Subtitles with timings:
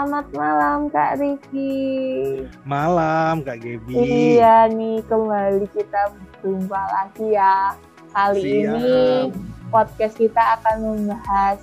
[0.00, 1.76] Selamat malam Kak Riki.
[2.64, 3.92] Malam Kak Gebi.
[3.92, 7.76] Iya nih kembali kita berjumpa lagi ya.
[8.08, 8.80] Kali Siap.
[8.80, 8.96] ini
[9.68, 11.60] podcast kita akan membahas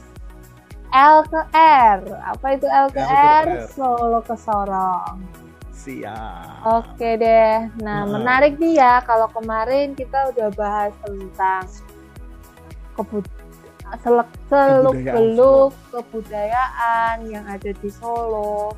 [0.94, 1.98] LKR.
[2.30, 3.46] Apa itu LKR?
[3.58, 3.73] LKR.
[3.73, 5.18] Solo ke Sorong.
[5.74, 6.62] Siap.
[6.62, 7.74] Oke deh.
[7.82, 8.22] Nah, Nah.
[8.22, 11.66] menarik nih ya kalau kemarin kita udah bahas tentang
[12.94, 13.26] kebud
[13.97, 18.75] selek seluk Kebudayaan beluk kebudayaan yang ada di Solo,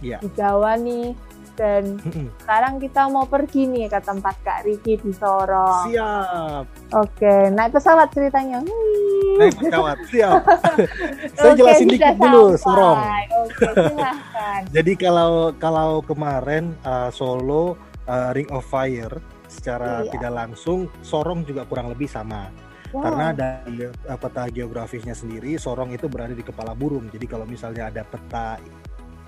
[0.00, 0.18] Iya.
[0.20, 1.12] di Jawa nih.
[1.56, 2.28] Dan Mm-mm.
[2.44, 5.88] sekarang kita mau pergi nih ke tempat Kak Riki di Sorong.
[5.88, 6.64] Siap.
[6.92, 8.60] Oke, naik pesawat ceritanya.
[8.60, 9.40] Wih.
[9.40, 9.96] Naik pesawat.
[10.04, 10.40] Siap.
[11.40, 12.60] Saya Oke, jelasin dikit dulu, sampai.
[12.60, 12.98] Sorong.
[13.40, 14.60] Oke, silahkan.
[14.76, 19.16] Jadi kalau kalau kemarin uh, Solo uh, Ring of Fire
[19.48, 20.12] secara Iya.
[20.12, 22.52] tidak langsung Sorong juga kurang lebih sama.
[22.94, 23.02] Wow.
[23.02, 27.10] Karena dari uh, peta geografisnya sendiri Sorong itu berada di kepala burung.
[27.10, 28.60] Jadi kalau misalnya ada peta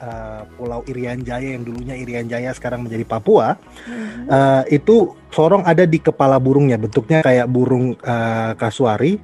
[0.02, 4.28] uh, Pulau Irian Jaya yang dulunya Irian Jaya sekarang menjadi Papua, Mhm.
[4.28, 9.16] Eh, itu sorong ada di kepala burungnya bentuknya kayak burung eh, kasuari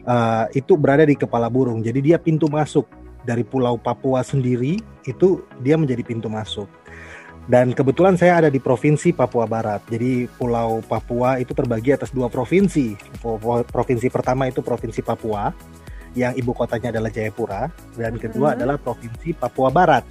[0.00, 2.88] Eh, itu berada di kepala burung jadi dia pintu masuk
[3.20, 6.66] dari pulau Papua sendiri itu dia menjadi pintu masuk
[7.50, 12.30] dan kebetulan saya ada di provinsi Papua Barat jadi pulau Papua itu terbagi atas dua
[12.30, 15.50] provinsi Pro- pro- provinsi pertama itu provinsi Papua
[16.14, 17.66] yang ibu kotanya adalah Jayapura
[17.98, 18.56] dan kedua Mhm.
[18.62, 20.06] adalah provinsi Papua Barat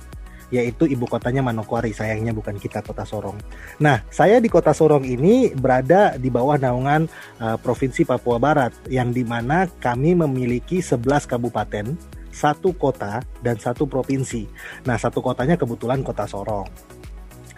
[0.50, 3.38] yaitu ibu kotanya Manokwari sayangnya bukan kita kota Sorong
[3.78, 7.06] Nah, saya di Kota Sorong ini berada di bawah naungan
[7.38, 11.94] uh, Provinsi Papua Barat yang di mana kami memiliki 11 kabupaten,
[12.34, 14.50] satu kota dan satu provinsi.
[14.90, 16.66] Nah, satu kotanya kebetulan Kota Sorong.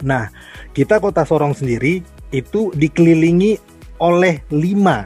[0.01, 0.29] Nah,
[0.73, 3.57] kita Kota Sorong sendiri itu dikelilingi
[4.01, 5.05] oleh lima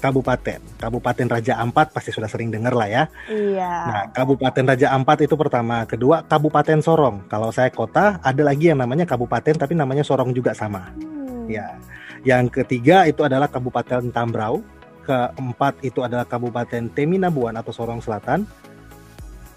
[0.00, 0.60] kabupaten.
[0.76, 3.04] Kabupaten Raja Ampat pasti sudah sering dengar lah ya.
[3.26, 3.74] Iya.
[3.88, 7.26] Nah, Kabupaten Raja Ampat itu pertama, kedua Kabupaten Sorong.
[7.26, 10.92] Kalau saya kota, ada lagi yang namanya kabupaten tapi namanya Sorong juga sama.
[10.94, 11.48] Hmm.
[11.50, 11.80] Ya.
[12.26, 14.62] Yang ketiga itu adalah Kabupaten Tambrau.
[15.06, 18.42] Keempat itu adalah Kabupaten Teminabuan atau Sorong Selatan.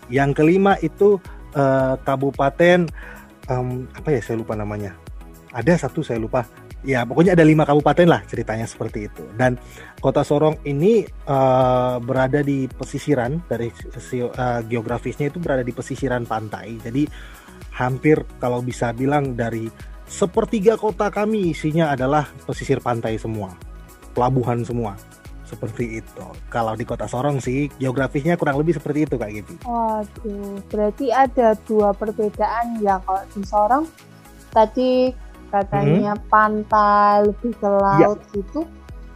[0.09, 1.17] Yang kelima itu
[1.57, 2.85] eh, Kabupaten
[3.49, 4.95] em, apa ya saya lupa namanya.
[5.49, 6.45] Ada satu saya lupa.
[6.79, 9.25] Ya pokoknya ada lima kabupaten lah ceritanya seperti itu.
[9.35, 9.59] Dan
[9.99, 16.79] Kota Sorong ini eh, berada di pesisiran dari eh, geografisnya itu berada di pesisiran pantai.
[16.79, 17.03] Jadi
[17.75, 19.67] hampir kalau bisa bilang dari
[20.09, 23.53] sepertiga kota kami isinya adalah pesisir pantai semua,
[24.15, 24.95] pelabuhan semua.
[25.49, 26.25] Seperti itu.
[26.47, 29.55] Kalau di Kota Sorong sih geografisnya kurang lebih seperti itu Kak Gibi.
[29.65, 33.85] Waduh, berarti ada dua perbedaan ya kalau di Sorong
[34.49, 35.09] tadi
[35.49, 36.25] katanya Hmm.
[36.29, 37.81] pantai lebih ke Iya.
[38.05, 38.61] laut gitu.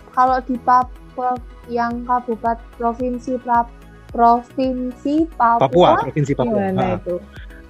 [0.10, 1.38] Kalau di Papua
[1.70, 3.70] yang kabupaten provinsi Pra-
[4.10, 6.50] provinsi Papua, Papua, provinsi Papua.
[6.50, 7.16] gimana itu?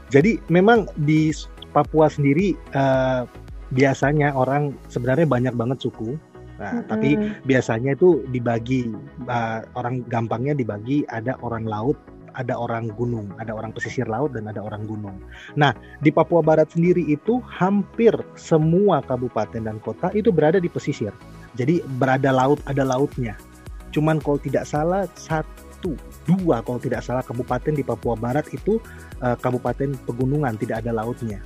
[0.07, 1.35] Jadi memang di
[1.71, 3.21] Papua sendiri eh,
[3.69, 6.15] biasanya orang sebenarnya banyak banget suku.
[6.61, 7.43] Nah, tapi Mm-mm.
[7.49, 8.93] biasanya itu dibagi
[9.25, 11.97] eh, orang gampangnya dibagi ada orang laut
[12.33, 15.17] ada orang gunung ada orang pesisir laut dan ada orang gunung.
[15.57, 21.13] Nah di Papua Barat sendiri itu hampir semua kabupaten dan kota itu berada di pesisir.
[21.53, 23.37] Jadi berada laut ada lautnya.
[23.93, 25.93] Cuman kalau tidak salah satu
[26.25, 28.81] dua kalau tidak salah kabupaten di Papua Barat itu
[29.21, 31.37] eh, kabupaten pegunungan tidak ada lautnya.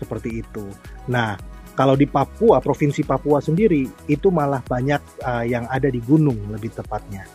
[0.00, 0.64] Seperti itu.
[1.08, 1.36] Nah
[1.74, 6.70] kalau di Papua, provinsi Papua sendiri itu malah banyak uh, yang ada di gunung lebih
[6.70, 7.26] tepatnya.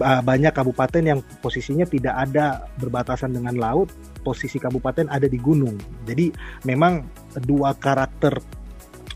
[0.00, 3.92] Ba- Banyak kabupaten yang posisinya tidak ada berbatasan dengan laut,
[4.24, 5.76] posisi kabupaten ada di gunung.
[6.08, 6.32] Jadi
[6.64, 7.04] memang
[7.44, 8.40] dua karakter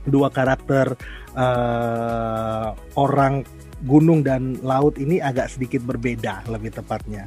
[0.04, 0.92] dua karakter
[1.32, 3.40] uh, orang
[3.84, 7.24] gunung dan laut ini agak sedikit berbeda lebih tepatnya.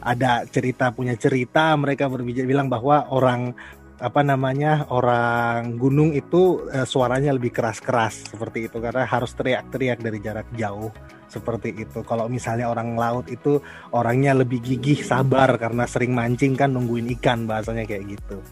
[0.00, 3.52] Ada cerita punya cerita mereka berbicara bilang bahwa orang
[4.00, 10.18] apa namanya orang gunung itu eh, suaranya lebih keras-keras seperti itu karena harus teriak-teriak dari
[10.24, 10.88] jarak jauh
[11.28, 12.02] seperti itu.
[12.02, 13.60] Kalau misalnya orang laut itu
[13.94, 18.42] orangnya lebih gigih, sabar karena sering mancing kan nungguin ikan bahasanya kayak gitu.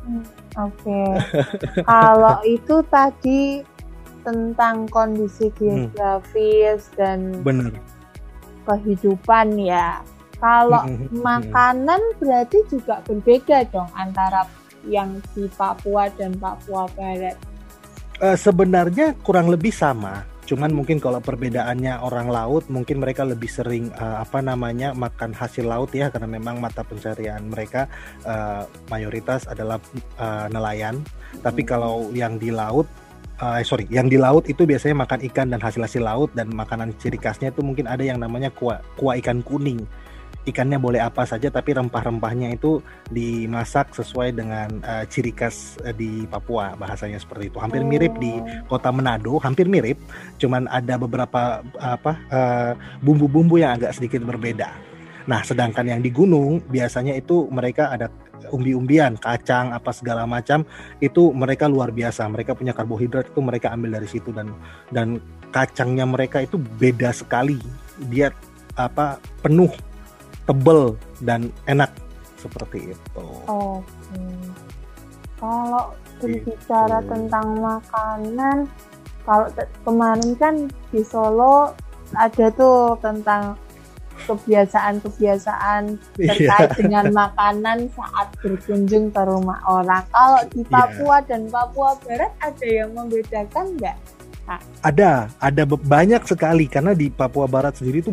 [0.00, 0.24] Hmm,
[0.56, 1.02] Oke.
[1.84, 3.60] Kalau itu tadi
[4.24, 7.76] tentang kondisi geografis dan Bener.
[8.64, 10.00] kehidupan ya.
[10.40, 11.20] Kalau Mm-mm.
[11.20, 14.48] makanan berarti juga berbeda dong antara
[14.88, 17.36] yang di Papua dan Papua Barat.
[18.20, 20.28] Eh, sebenarnya kurang lebih sama.
[20.44, 25.62] Cuman mungkin kalau perbedaannya orang laut, mungkin mereka lebih sering eh, apa namanya makan hasil
[25.62, 27.86] laut ya, karena memang mata pencarian mereka
[28.26, 29.78] eh, mayoritas adalah
[30.18, 31.00] eh, nelayan.
[31.40, 32.90] Tapi kalau yang di laut,
[33.38, 37.16] eh, sorry, yang di laut itu biasanya makan ikan dan hasil-hasil laut dan makanan ciri
[37.16, 39.86] khasnya itu mungkin ada yang namanya kuah kuah ikan kuning.
[40.48, 42.80] Ikannya boleh apa saja tapi rempah-rempahnya itu
[43.12, 47.58] dimasak sesuai dengan uh, ciri khas uh, di Papua bahasanya seperti itu.
[47.60, 48.44] Hampir mirip di oh.
[48.70, 50.00] kota Manado hampir mirip
[50.40, 52.12] cuman ada beberapa apa
[53.04, 54.72] bumbu-bumbu uh, yang agak sedikit berbeda.
[55.28, 58.08] Nah sedangkan yang di gunung biasanya itu mereka ada
[58.48, 60.64] umbi-umbian kacang apa segala macam
[61.04, 62.24] itu mereka luar biasa.
[62.32, 64.56] Mereka punya karbohidrat itu mereka ambil dari situ dan
[64.88, 65.20] dan
[65.52, 67.60] kacangnya mereka itu beda sekali.
[68.08, 68.32] Dia
[68.78, 69.68] apa penuh
[70.50, 71.94] tebel dan enak
[72.34, 73.26] seperti itu.
[73.46, 74.18] Oke.
[75.38, 77.10] Kalau berbicara gitu.
[77.14, 78.56] tentang makanan,
[79.22, 79.46] kalau
[79.86, 80.54] kemarin kan
[80.90, 81.72] di Solo
[82.18, 83.54] ada tuh tentang
[84.28, 86.28] kebiasaan-kebiasaan iya.
[86.34, 90.04] terkait dengan makanan saat berkunjung ke rumah orang.
[90.12, 90.68] Kalau di iya.
[90.68, 91.20] Papua yeah.
[91.24, 93.96] dan Papua Barat ada yang membedakan nggak?
[94.82, 98.10] Ada, ada banyak sekali karena di Papua Barat sendiri itu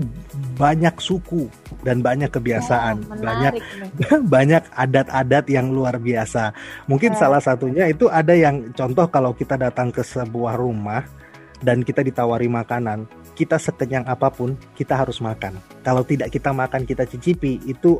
[0.59, 1.47] banyak suku
[1.81, 3.53] dan banyak kebiasaan, oh, banyak
[4.33, 6.51] banyak adat-adat yang luar biasa.
[6.85, 7.17] Mungkin oh.
[7.17, 11.07] salah satunya itu ada yang contoh kalau kita datang ke sebuah rumah
[11.61, 15.57] dan kita ditawari makanan, kita sekenyang apa pun kita harus makan.
[15.81, 17.97] Kalau tidak kita makan, kita cicipi, itu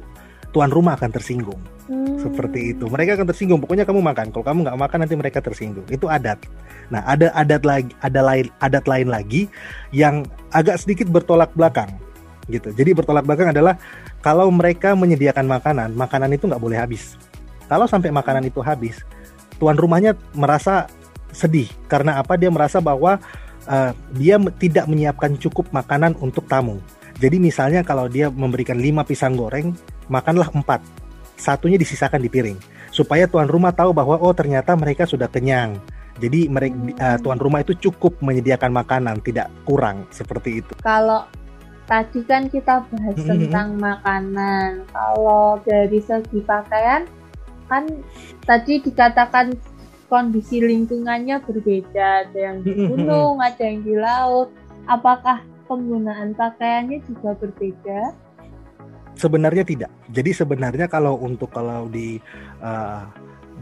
[0.56, 1.60] tuan rumah akan tersinggung.
[1.88, 2.20] Hmm.
[2.20, 2.88] Seperti itu.
[2.88, 3.60] Mereka akan tersinggung.
[3.64, 4.32] Pokoknya kamu makan.
[4.36, 5.88] Kalau kamu nggak makan nanti mereka tersinggung.
[5.88, 6.44] Itu adat.
[6.92, 9.52] Nah, ada adat lagi, ada lain adat lain lagi
[9.92, 11.92] yang agak sedikit bertolak belakang.
[12.48, 12.72] Gitu.
[12.72, 13.76] Jadi bertolak belakang adalah
[14.24, 17.20] kalau mereka menyediakan makanan, makanan itu nggak boleh habis.
[17.68, 19.04] Kalau sampai makanan itu habis,
[19.60, 20.88] tuan rumahnya merasa
[21.36, 22.40] sedih karena apa?
[22.40, 23.20] Dia merasa bahwa
[23.68, 26.80] uh, dia tidak menyiapkan cukup makanan untuk tamu.
[27.20, 29.76] Jadi misalnya kalau dia memberikan lima pisang goreng,
[30.07, 30.83] makanlah empat
[31.38, 32.57] satunya disisakan di piring
[32.89, 35.77] supaya tuan rumah tahu bahwa oh ternyata mereka sudah kenyang.
[36.18, 40.74] Jadi mereka uh, eh, tuan rumah itu cukup menyediakan makanan, tidak kurang seperti itu.
[40.81, 41.30] Kalau
[41.86, 43.39] tadi kan kita bahas mm -hmm.
[43.45, 44.69] tentang makanan.
[44.89, 47.06] Kalau dari segi pakaian
[47.69, 47.86] kan
[48.50, 49.54] tadi dikatakan
[50.09, 54.50] kondisi lingkungannya berbeda, ada yang di gunung, ada yang di laut.
[54.89, 58.15] Apakah penggunaan pakaiannya juga berbeda?
[59.18, 59.92] Sebenarnya tidak.
[60.14, 62.22] Jadi sebenarnya kalau untuk kalau di
[62.62, 63.04] uh,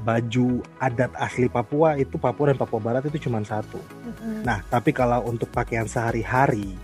[0.04, 3.80] baju adat asli Papua itu Papua dan Papua Barat itu cuma satu.
[3.80, 4.44] Mm-hmm.
[4.46, 6.76] Nah, tapi kalau untuk pakaian sehari-hari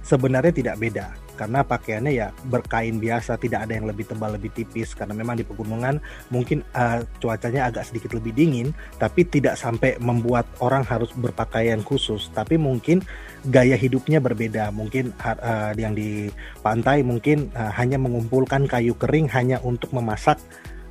[0.00, 4.92] sebenarnya tidak beda karena pakaiannya ya berkain biasa, tidak ada yang lebih tebal lebih tipis
[4.92, 5.96] karena memang di pegunungan
[6.28, 12.28] mungkin uh, cuacanya agak sedikit lebih dingin, tapi tidak sampai membuat orang harus berpakaian khusus,
[12.36, 13.00] tapi mungkin
[13.48, 14.68] gaya hidupnya berbeda.
[14.74, 16.28] Mungkin uh, yang di
[16.60, 20.36] pantai mungkin uh, hanya mengumpulkan kayu kering hanya untuk memasak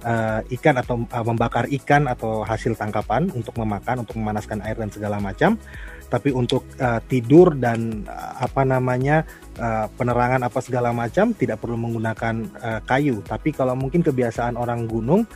[0.03, 4.89] uh, ikan atau uh, membakar ikan atau hasil tangkapan untuk memakan, untuk memanaskan air dan
[4.89, 5.59] segala macam
[6.09, 9.21] tapi untuk uh, tidur dan uh, apa namanya
[9.61, 14.89] uh, penerangan apa segala macam tidak perlu menggunakan uh, kayu tapi kalau mungkin kebiasaan orang
[14.89, 15.29] gunung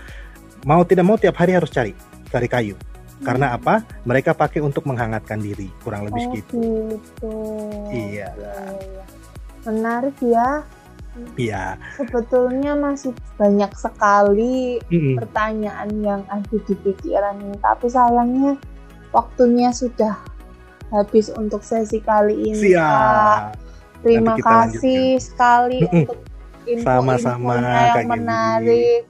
[0.65, 1.93] mau tidak mau tiap hari harus cari
[2.33, 2.75] cari kayu.
[3.23, 6.53] Karena apa mereka pakai untuk menghangatkan diri kurang lebih oh, gitu.
[6.93, 7.35] gitu
[7.89, 8.29] iya
[9.63, 10.63] menarik ya
[11.37, 11.77] Iya.
[11.93, 15.15] Sebetulnya masih banyak sekali mm -hmm.
[15.21, 18.57] pertanyaan yang ada di pikiran ini, tapi sayangnya
[19.13, 20.17] waktunya sudah
[20.89, 22.73] habis untuk sesi kali ini.
[22.73, 23.57] Siap.
[24.01, 25.25] Terima kasih lanjutkan.
[25.25, 26.19] sekali untuk
[26.65, 29.01] info-info yang menarik.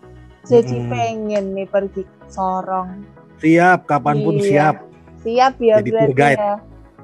[0.43, 0.89] Jadi hmm.
[0.91, 2.99] pengen nih pergi ke Sorong.
[3.39, 4.45] Siap, kapan pun iya.
[4.45, 4.75] siap.
[5.23, 6.39] Siap ya Jadi berarti guide.
[6.39, 6.55] ya.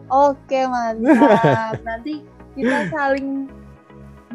[0.09, 1.77] Oke mantap.
[1.87, 2.13] Nanti
[2.57, 3.47] kita saling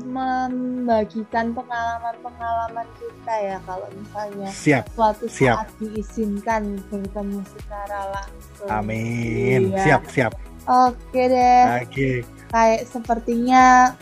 [0.02, 5.62] membagikan pengalaman-pengalaman kita ya kalau misalnya siap, suatu siap.
[5.62, 8.70] saat diizinkan bertemu secara langsung.
[8.74, 9.70] Amin.
[9.70, 9.78] Iya.
[9.86, 10.32] Siap, siap.
[10.66, 11.62] Oke deh.
[11.84, 12.10] Oke.
[12.50, 13.94] Kayak sepertinya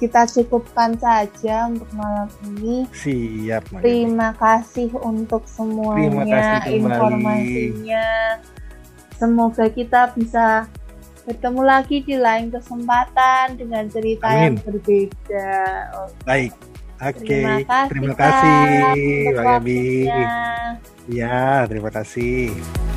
[0.00, 2.88] kita cukupkan saja untuk malam ini.
[2.88, 3.68] Siap.
[3.68, 3.82] Maria.
[3.84, 6.24] Terima kasih untuk semuanya
[6.64, 8.08] kasih informasinya.
[9.20, 10.64] Semoga kita bisa
[11.28, 14.40] bertemu lagi di lain kesempatan dengan cerita Amin.
[14.40, 15.52] yang berbeda.
[15.92, 16.24] Okay.
[16.24, 16.52] Baik.
[17.00, 17.16] Oke.
[17.20, 17.44] Okay.
[17.44, 17.88] Terima kasih.
[17.92, 19.64] Terima kasih, Bang
[21.08, 22.89] Ya, terima kasih.